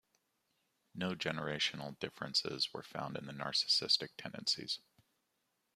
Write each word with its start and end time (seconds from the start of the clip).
No 0.95 1.13
generational 1.13 1.99
differences 1.99 2.73
were 2.73 2.81
found 2.81 3.15
in 3.17 3.27
the 3.27 3.33
narcissistic 3.33 4.09
tendencies. 4.17 4.79